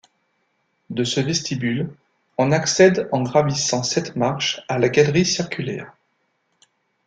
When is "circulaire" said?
5.27-5.93